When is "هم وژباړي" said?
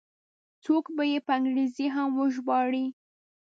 1.95-2.85